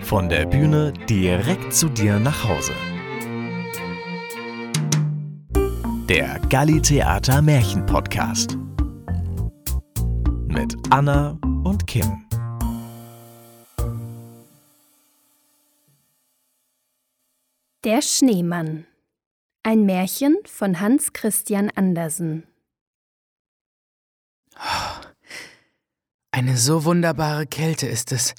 [0.00, 2.72] Von der Bühne direkt zu dir nach Hause.
[6.08, 8.56] Der Galli Theater Märchen Podcast.
[10.46, 12.24] Mit Anna und Kim.
[17.84, 18.86] Der Schneemann.
[19.62, 22.47] Ein Märchen von Hans Christian Andersen.
[26.38, 28.36] Eine so wunderbare Kälte ist es,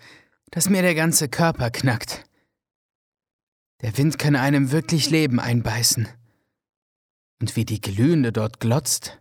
[0.51, 2.23] dass mir der ganze Körper knackt.
[3.81, 6.07] Der Wind kann einem wirklich Leben einbeißen.
[7.41, 9.19] Und wie die Glühende dort glotzt,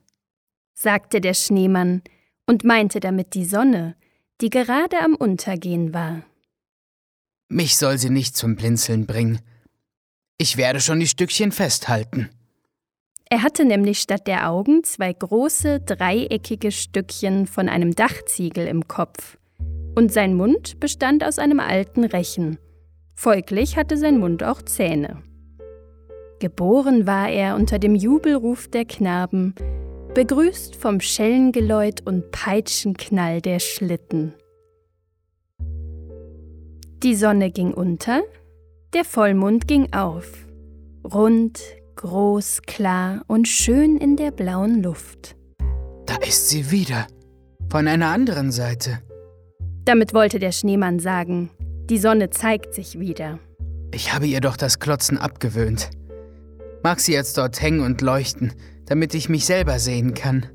[0.75, 2.03] sagte der Schneemann
[2.47, 3.97] und meinte damit die Sonne,
[4.41, 6.23] die gerade am Untergehen war.
[7.49, 9.41] Mich soll sie nicht zum Blinzeln bringen.
[10.37, 12.31] Ich werde schon die Stückchen festhalten.
[13.31, 19.37] Er hatte nämlich statt der Augen zwei große, dreieckige Stückchen von einem Dachziegel im Kopf.
[19.95, 22.59] Und sein Mund bestand aus einem alten Rechen.
[23.15, 25.23] Folglich hatte sein Mund auch Zähne.
[26.39, 29.55] Geboren war er unter dem Jubelruf der Knaben,
[30.15, 34.35] begrüßt vom Schellengeläut und Peitschenknall der Schlitten.
[37.03, 38.23] Die Sonne ging unter,
[38.95, 40.33] der Vollmond ging auf,
[41.05, 41.61] rund,
[41.99, 45.37] groß, klar und schön in der blauen Luft.
[46.07, 47.07] Da ist sie wieder,
[47.69, 49.01] von einer anderen Seite.
[49.85, 51.51] Damit wollte der Schneemann sagen,
[51.91, 53.39] die Sonne zeigt sich wieder.
[53.93, 55.91] Ich habe ihr doch das Klotzen abgewöhnt.
[56.85, 58.53] Mag sie jetzt dort hängen und leuchten,
[58.87, 60.47] damit ich mich selber sehen kann.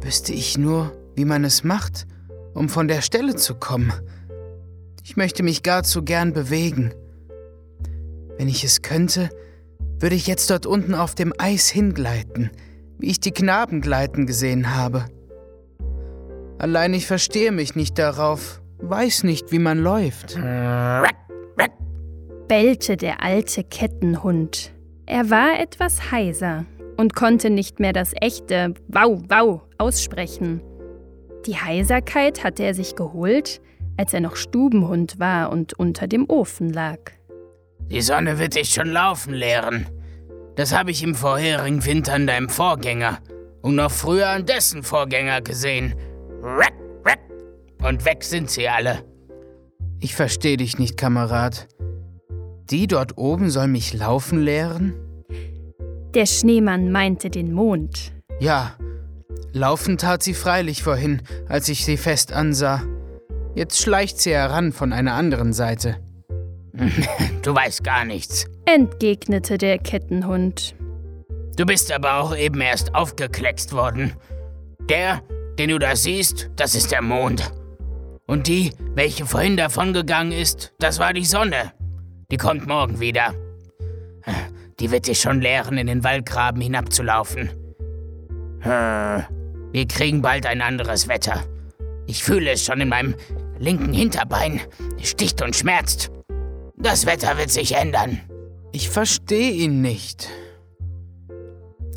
[0.00, 2.06] Wüsste ich nur, wie man es macht,
[2.54, 3.92] um von der Stelle zu kommen.
[5.04, 6.92] Ich möchte mich gar zu gern bewegen.
[8.36, 9.30] Wenn ich es könnte,
[10.00, 12.50] würde ich jetzt dort unten auf dem Eis hingleiten,
[12.98, 15.06] wie ich die Knaben gleiten gesehen habe.
[16.58, 20.38] Allein ich verstehe mich nicht darauf, weiß nicht, wie man läuft.
[22.48, 24.72] Bellte der alte Kettenhund.
[25.06, 26.64] Er war etwas heiser
[26.96, 30.60] und konnte nicht mehr das echte Wau, Wau aussprechen.
[31.46, 33.60] Die Heiserkeit hatte er sich geholt,
[33.96, 36.98] als er noch Stubenhund war und unter dem Ofen lag.
[37.90, 39.86] Die Sonne wird dich schon laufen lehren.
[40.58, 43.20] Das habe ich im vorherigen Winter an deinem Vorgänger
[43.62, 45.94] und noch früher an dessen Vorgänger gesehen.
[47.80, 49.04] Und weg sind sie alle.
[50.00, 51.68] Ich verstehe dich nicht, Kamerad.
[52.70, 54.94] Die dort oben soll mich laufen lehren?
[56.14, 58.12] Der Schneemann meinte den Mond.
[58.40, 58.74] Ja,
[59.52, 62.82] laufen tat sie freilich vorhin, als ich sie fest ansah.
[63.54, 66.00] Jetzt schleicht sie heran von einer anderen Seite.
[67.42, 70.74] Du weißt gar nichts, entgegnete der Kettenhund.
[71.56, 74.14] Du bist aber auch eben erst aufgekleckst worden.
[74.88, 75.22] Der,
[75.58, 77.52] den du da siehst, das ist der Mond.
[78.26, 81.72] Und die, welche vorhin davongegangen ist, das war die Sonne.
[82.30, 83.34] Die kommt morgen wieder.
[84.78, 87.50] Die wird dich schon lehren, in den Waldgraben hinabzulaufen.
[88.62, 91.42] Wir kriegen bald ein anderes Wetter.
[92.06, 93.14] Ich fühle es schon in meinem
[93.58, 94.60] linken Hinterbein.
[95.00, 96.10] Es sticht und schmerzt.
[96.80, 98.20] Das Wetter wird sich ändern.
[98.72, 100.28] Ich verstehe ihn nicht.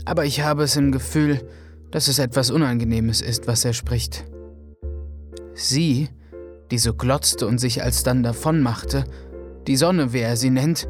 [0.06, 1.48] Aber ich habe es im Gefühl,
[1.92, 4.26] dass es etwas Unangenehmes ist, was er spricht.
[5.54, 6.10] Sie,
[6.72, 9.04] die so glotzte und sich alsdann davonmachte,
[9.68, 10.88] die Sonne, wie er sie nennt,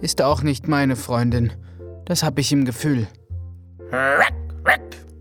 [0.00, 1.52] ist auch nicht meine Freundin.
[2.06, 3.06] Das habe ich im Gefühl.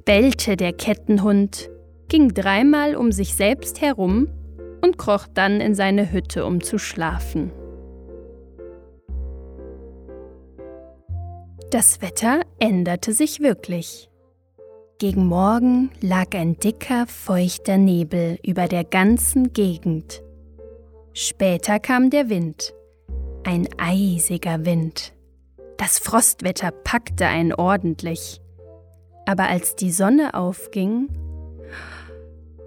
[0.06, 1.70] Bellte der Kettenhund,
[2.08, 4.30] ging dreimal um sich selbst herum
[4.82, 7.52] und kroch dann in seine Hütte, um zu schlafen.
[11.70, 14.10] Das Wetter änderte sich wirklich.
[15.00, 20.24] Gegen Morgen lag ein dicker, feuchter Nebel über der ganzen Gegend.
[21.12, 22.74] Später kam der Wind,
[23.44, 25.14] ein eisiger Wind.
[25.76, 28.40] Das Frostwetter packte einen ordentlich.
[29.26, 31.10] Aber als die Sonne aufging,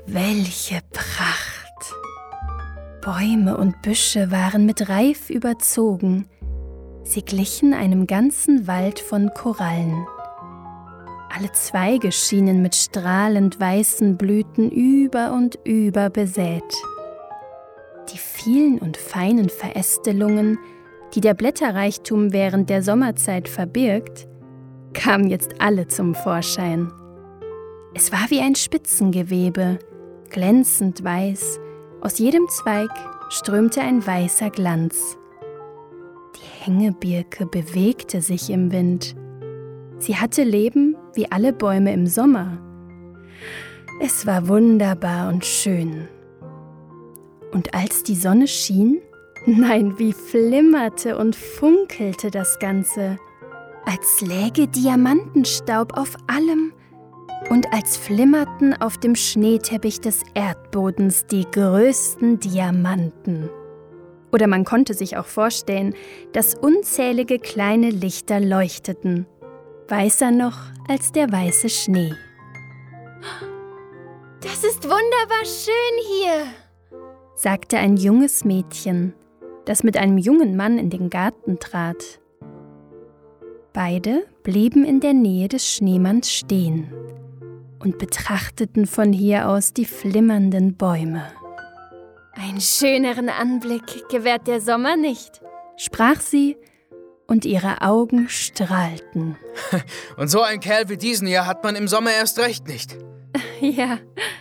[0.04, 1.94] welche Pracht!
[3.00, 6.28] Bäume und Büsche waren mit Reif überzogen,
[7.02, 10.06] Sie glichen einem ganzen Wald von Korallen.
[11.34, 16.64] Alle Zweige schienen mit strahlend weißen Blüten über und über besät.
[18.12, 20.58] Die vielen und feinen Verästelungen,
[21.14, 24.28] die der Blätterreichtum während der Sommerzeit verbirgt,
[24.92, 26.92] kamen jetzt alle zum Vorschein.
[27.94, 29.78] Es war wie ein Spitzengewebe,
[30.30, 31.60] glänzend weiß,
[32.00, 32.90] aus jedem Zweig
[33.30, 35.16] strömte ein weißer Glanz.
[36.60, 39.16] Hängebirke bewegte sich im Wind.
[39.98, 42.58] Sie hatte Leben wie alle Bäume im Sommer.
[44.02, 46.06] Es war wunderbar und schön.
[47.52, 49.00] Und als die Sonne schien,
[49.46, 53.18] nein, wie flimmerte und funkelte das Ganze,
[53.86, 56.72] als läge Diamantenstaub auf allem
[57.48, 63.48] und als flimmerten auf dem Schneeteppich des Erdbodens die größten Diamanten.
[64.32, 65.94] Oder man konnte sich auch vorstellen,
[66.32, 69.26] dass unzählige kleine Lichter leuchteten,
[69.88, 72.12] weißer noch als der weiße Schnee.
[74.40, 77.00] Das ist wunderbar schön hier,
[77.34, 79.14] sagte ein junges Mädchen,
[79.64, 82.20] das mit einem jungen Mann in den Garten trat.
[83.72, 86.92] Beide blieben in der Nähe des Schneemanns stehen
[87.78, 91.24] und betrachteten von hier aus die flimmernden Bäume.
[92.42, 95.42] Einen schöneren Anblick gewährt der Sommer nicht,
[95.76, 96.56] sprach sie,
[97.26, 99.36] und ihre Augen strahlten.
[100.16, 102.96] Und so ein Kerl wie diesen hier hat man im Sommer erst recht nicht.
[103.60, 103.98] Ja,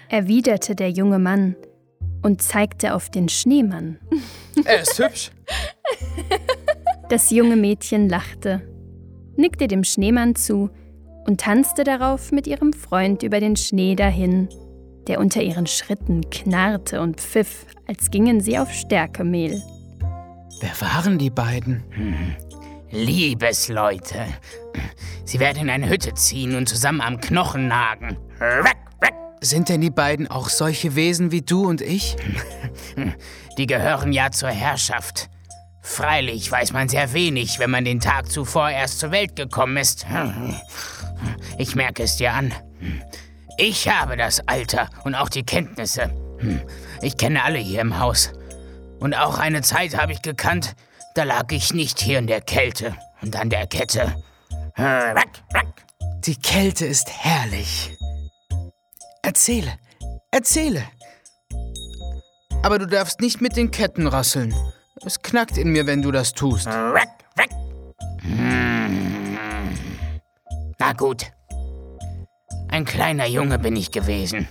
[0.07, 1.57] erwiderte der junge Mann
[2.23, 3.99] und zeigte auf den Schneemann.
[4.63, 5.31] Er ist hübsch.
[7.09, 8.61] Das junge Mädchen lachte,
[9.35, 10.69] nickte dem Schneemann zu
[11.27, 14.47] und tanzte darauf mit ihrem Freund über den Schnee dahin,
[15.09, 19.61] der unter ihren Schritten knarrte und pfiff, als gingen sie auf Stärkemehl.
[20.61, 21.83] Wer waren die beiden?
[21.89, 22.35] Hm.
[22.91, 24.27] Liebesleute.
[25.25, 28.17] Sie werden in eine Hütte ziehen und zusammen am Knochen nagen.
[28.39, 29.13] Weg, weg.
[29.41, 32.15] Sind denn die beiden auch solche Wesen wie du und ich?
[33.57, 35.29] Die gehören ja zur Herrschaft.
[35.81, 40.05] Freilich weiß man sehr wenig, wenn man den Tag zuvor erst zur Welt gekommen ist.
[41.57, 42.53] Ich merke es dir an.
[43.61, 46.09] Ich habe das Alter und auch die Kenntnisse.
[47.01, 48.31] Ich kenne alle hier im Haus.
[49.01, 50.77] Und auch eine Zeit habe ich gekannt,
[51.13, 54.15] da lag ich nicht hier in der Kälte und an der Kette.
[54.77, 55.43] Weg.
[56.25, 57.97] Die Kälte ist herrlich.
[59.23, 59.73] Erzähle,
[60.31, 60.83] erzähle.
[62.63, 64.55] Aber du darfst nicht mit den Ketten rasseln.
[65.05, 66.69] Es knackt in mir, wenn du das tust.
[68.21, 69.77] Hm.
[70.77, 71.29] Na gut.
[72.71, 74.47] Ein kleiner Junge bin ich gewesen.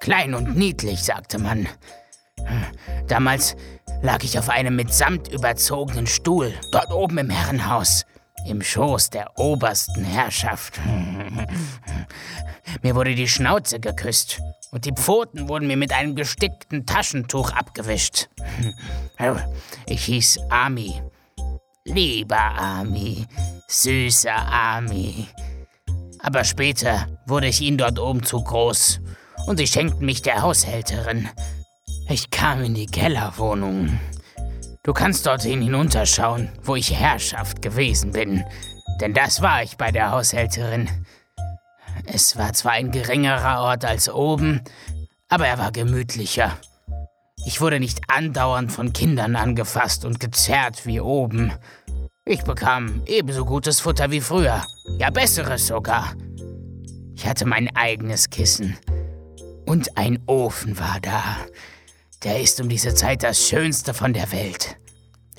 [0.00, 1.68] Klein und niedlich, sagte man.
[3.08, 3.56] Damals
[4.02, 8.04] lag ich auf einem mit Samt überzogenen Stuhl, dort oben im Herrenhaus,
[8.46, 10.80] im Schoß der obersten Herrschaft.
[12.82, 18.28] Mir wurde die Schnauze geküsst und die Pfoten wurden mir mit einem gestickten Taschentuch abgewischt.
[19.86, 21.02] Ich hieß Ami.
[21.84, 23.26] Lieber Ami,
[23.68, 25.28] süßer Ami.
[26.26, 29.00] Aber später wurde ich ihnen dort oben zu groß
[29.46, 31.28] und sie schenkten mich der Haushälterin.
[32.08, 34.00] Ich kam in die Kellerwohnung.
[34.82, 38.44] Du kannst dorthin hinunterschauen, wo ich Herrschaft gewesen bin,
[39.00, 40.90] denn das war ich bei der Haushälterin.
[42.06, 44.62] Es war zwar ein geringerer Ort als oben,
[45.28, 46.58] aber er war gemütlicher.
[47.46, 51.52] Ich wurde nicht andauernd von Kindern angefasst und gezerrt wie oben.
[52.24, 54.66] Ich bekam ebenso gutes Futter wie früher,
[54.98, 56.14] ja besseres sogar.
[57.14, 58.76] Ich hatte mein eigenes Kissen.
[59.66, 61.22] Und ein Ofen war da.
[62.22, 64.76] Der ist um diese Zeit das Schönste von der Welt.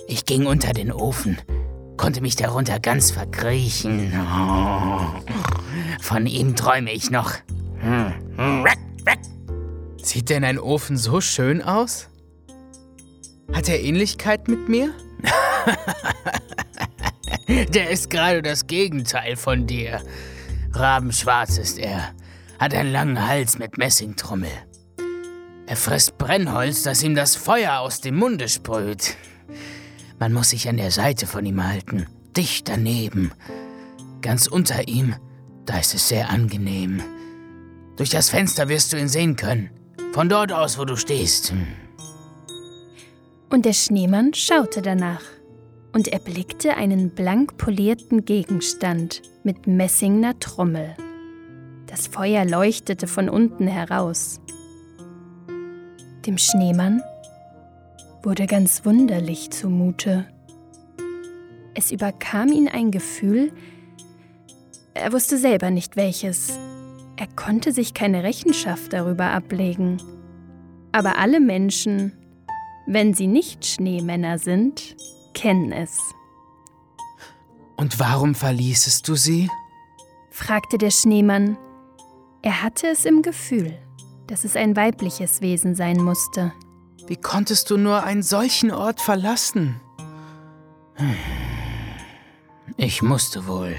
[0.07, 1.37] Ich ging unter den Ofen,
[1.97, 4.13] konnte mich darunter ganz verkriechen.
[4.15, 4.99] Oh,
[6.01, 7.33] von ihm träume ich noch.
[10.01, 12.07] Sieht denn ein Ofen so schön aus?
[13.53, 14.93] Hat er Ähnlichkeit mit mir?
[17.47, 20.01] Der ist gerade das Gegenteil von dir.
[20.73, 22.13] Rabenschwarz ist er,
[22.59, 24.51] hat einen langen Hals mit Messingtrommel.
[25.65, 29.15] Er frisst Brennholz, das ihm das Feuer aus dem Munde sprüht.
[30.19, 33.31] Man muss sich an der Seite von ihm halten, dicht daneben.
[34.21, 35.15] Ganz unter ihm,
[35.65, 37.01] da ist es sehr angenehm.
[37.95, 39.69] Durch das Fenster wirst du ihn sehen können.
[40.11, 41.53] Von dort aus, wo du stehst.
[43.49, 45.21] Und der Schneemann schaute danach
[45.97, 50.95] und erblickte einen blank polierten Gegenstand mit messingner Trommel.
[51.87, 54.39] Das Feuer leuchtete von unten heraus.
[56.27, 57.01] Dem Schneemann
[58.21, 60.27] wurde ganz wunderlich zumute.
[61.73, 63.51] Es überkam ihn ein Gefühl,
[64.93, 66.59] er wusste selber nicht welches.
[67.15, 69.99] Er konnte sich keine Rechenschaft darüber ablegen.
[70.91, 72.11] Aber alle Menschen,
[72.85, 74.95] wenn sie nicht Schneemänner sind,
[75.37, 75.99] kennen es.
[77.75, 79.49] Und warum verließest du sie?
[80.31, 81.57] fragte der Schneemann.
[82.41, 83.77] Er hatte es im Gefühl,
[84.25, 86.53] dass es ein weibliches Wesen sein musste.
[87.05, 89.79] Wie konntest du nur einen solchen Ort verlassen?
[92.75, 93.75] Ich musste wohl.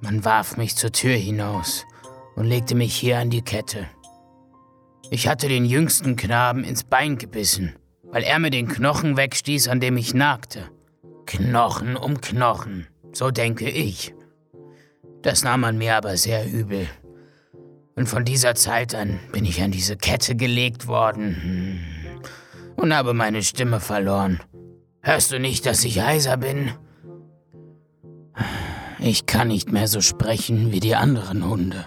[0.00, 1.86] Man warf mich zur Tür hinaus
[2.34, 3.88] und legte mich hier an die Kette.
[5.10, 7.76] Ich hatte den jüngsten Knaben ins Bein gebissen,
[8.12, 10.70] weil er mir den Knochen wegstieß, an dem ich nagte.
[11.26, 14.14] Knochen um Knochen, so denke ich.
[15.22, 16.86] Das nahm man mir aber sehr übel.
[17.96, 23.14] Und von dieser Zeit an bin ich an diese Kette gelegt worden hm, und habe
[23.14, 24.40] meine Stimme verloren.
[25.00, 26.72] Hörst du nicht, dass ich heiser bin?
[28.98, 31.86] Ich kann nicht mehr so sprechen wie die anderen Hunde.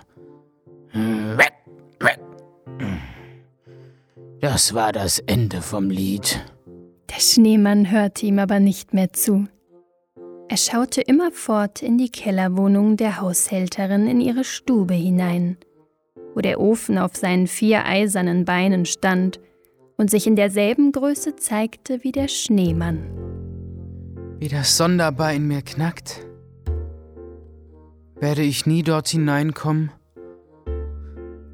[0.91, 1.53] Weg, weg.
[4.45, 6.39] Das war das Ende vom Lied.
[7.09, 9.47] Der Schneemann hörte ihm aber nicht mehr zu.
[10.47, 15.57] Er schaute immerfort in die Kellerwohnung der Haushälterin in ihre Stube hinein,
[16.35, 19.39] wo der Ofen auf seinen vier eisernen Beinen stand
[19.97, 23.01] und sich in derselben Größe zeigte wie der Schneemann.
[24.37, 26.23] Wie das sonderbar in mir knackt.
[28.19, 29.91] Werde ich nie dort hineinkommen?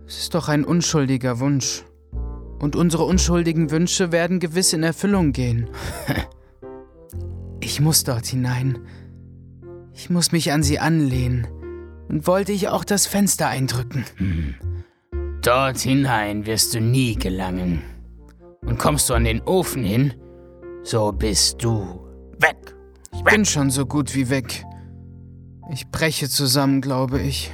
[0.05, 1.85] Es ist doch ein unschuldiger Wunsch.
[2.61, 5.67] Und unsere unschuldigen Wünsche werden gewiss in Erfüllung gehen.
[7.59, 8.79] Ich muss dort hinein.
[9.93, 11.47] Ich muss mich an sie anlehnen.
[12.07, 14.05] Und wollte ich auch das Fenster eindrücken.
[14.17, 14.55] Hm.
[15.41, 17.81] Dort hinein wirst du nie gelangen.
[18.61, 20.13] Und kommst du an den Ofen hin,
[20.83, 22.07] so bist du
[22.39, 22.75] weg.
[23.13, 24.65] Ich bin schon so gut wie weg.
[25.71, 27.51] Ich breche zusammen, glaube ich.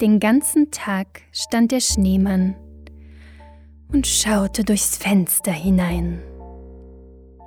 [0.00, 2.56] Den ganzen Tag stand der Schneemann
[3.92, 6.20] und schaute durchs Fenster hinein.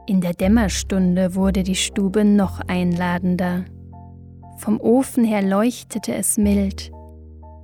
[0.07, 3.65] In der Dämmerstunde wurde die Stube noch einladender.
[4.57, 6.91] Vom Ofen her leuchtete es mild,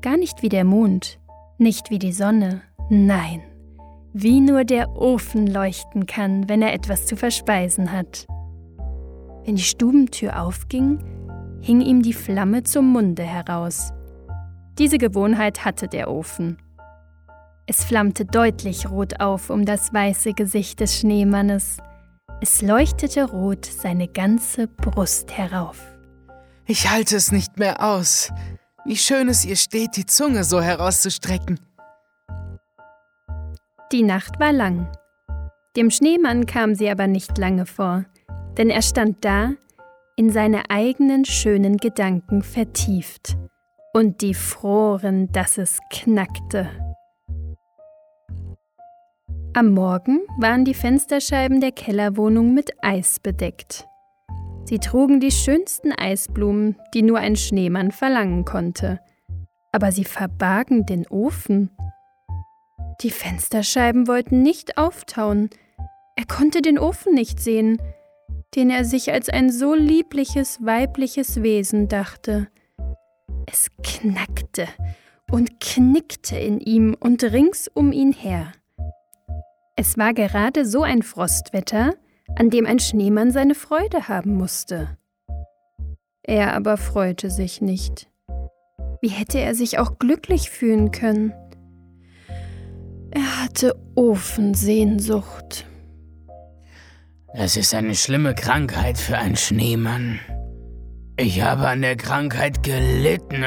[0.01, 1.19] gar nicht wie der Mond,
[1.57, 3.41] nicht wie die Sonne, nein,
[4.13, 8.25] wie nur der Ofen leuchten kann, wenn er etwas zu verspeisen hat.
[9.43, 10.99] Wenn die Stubentür aufging,
[11.61, 13.91] hing ihm die Flamme zum Munde heraus.
[14.77, 16.57] Diese Gewohnheit hatte der Ofen.
[17.69, 21.77] Es flammte deutlich rot auf um das weiße Gesicht des Schneemannes.
[22.39, 25.77] Es leuchtete rot seine ganze Brust herauf.
[26.65, 28.31] Ich halte es nicht mehr aus.
[28.85, 31.59] Wie schön es ihr steht, die Zunge so herauszustrecken.
[33.91, 34.89] Die Nacht war lang.
[35.75, 38.05] Dem Schneemann kam sie aber nicht lange vor,
[38.57, 39.51] denn er stand da,
[40.15, 43.37] in seine eigenen schönen Gedanken vertieft.
[43.93, 46.69] Und die froren, dass es knackte.
[49.57, 53.87] Am Morgen waren die Fensterscheiben der Kellerwohnung mit Eis bedeckt.
[54.65, 58.99] Sie trugen die schönsten Eisblumen, die nur ein Schneemann verlangen konnte.
[59.71, 61.71] Aber sie verbargen den Ofen.
[63.01, 65.49] Die Fensterscheiben wollten nicht auftauen.
[66.15, 67.81] Er konnte den Ofen nicht sehen,
[68.53, 72.47] den er sich als ein so liebliches weibliches Wesen dachte.
[73.47, 74.67] Es knackte
[75.31, 78.53] und knickte in ihm und rings um ihn her.
[79.79, 81.93] Es war gerade so ein Frostwetter,
[82.35, 84.97] an dem ein Schneemann seine Freude haben musste.
[86.23, 88.09] Er aber freute sich nicht.
[89.01, 91.31] Wie hätte er sich auch glücklich fühlen können?
[93.11, 95.67] Er hatte Ofensehnsucht.
[97.35, 100.19] Das ist eine schlimme Krankheit für einen Schneemann.
[101.17, 103.43] Ich habe an der Krankheit gelitten.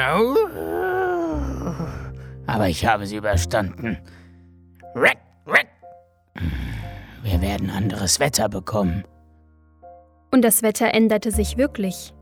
[2.47, 3.97] Aber ich habe sie überstanden.
[4.95, 5.19] Reck,
[7.41, 9.03] wir werden anderes Wetter bekommen.
[10.31, 12.13] Und das Wetter änderte sich wirklich.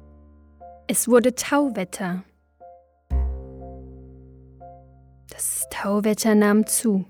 [0.88, 2.24] Es wurde Tauwetter.
[5.30, 7.06] Das Tauwetter nahm zu.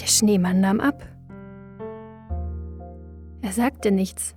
[0.00, 1.02] Der Schneemann nahm ab.
[3.42, 4.34] Er sagte nichts.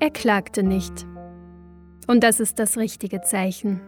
[0.00, 1.06] Er klagte nicht.
[2.06, 3.80] Und das ist das richtige Zeichen.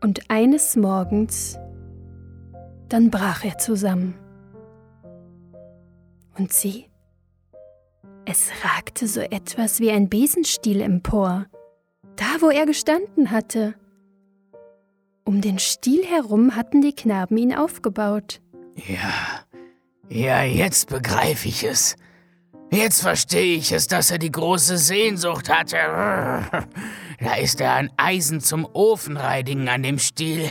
[0.00, 1.58] Und eines Morgens
[2.92, 4.14] dann brach er zusammen.
[6.36, 6.86] Und sieh,
[8.24, 11.46] es ragte so etwas wie ein Besenstiel empor,
[12.16, 13.74] da wo er gestanden hatte.
[15.24, 18.40] Um den Stiel herum hatten die Knaben ihn aufgebaut.
[18.74, 19.44] Ja,
[20.08, 21.96] ja, jetzt begreife ich es.
[22.70, 25.76] Jetzt verstehe ich es, dass er die große Sehnsucht hatte.
[27.20, 30.50] Da ist er ein Eisen zum Ofenreidigen an dem Stiel.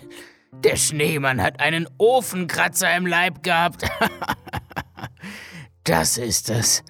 [0.54, 3.84] Der Schneemann hat einen Ofenkratzer im Leib gehabt.
[5.84, 6.84] das ist es,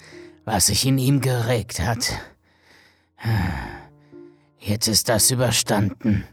[0.45, 2.19] was sich in ihm geregt hat.
[4.57, 6.25] Jetzt ist das überstanden.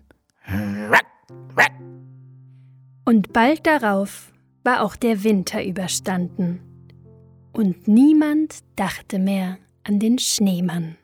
[3.04, 4.32] Und bald darauf
[4.64, 6.60] war auch der Winter überstanden.
[7.52, 10.96] Und niemand dachte mehr an den Schneemann.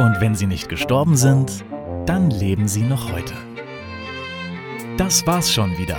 [0.00, 1.64] Und wenn sie nicht gestorben sind,
[2.06, 3.34] dann leben sie noch heute.
[4.96, 5.98] Das war's schon wieder.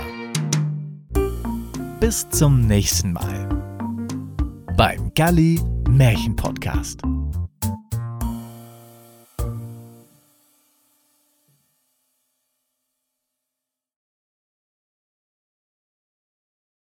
[2.00, 3.48] Bis zum nächsten Mal
[4.76, 7.00] beim Galli Märchen Podcast.